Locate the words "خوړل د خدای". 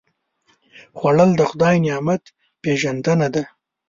0.97-1.75